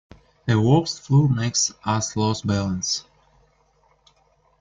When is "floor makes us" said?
1.01-2.15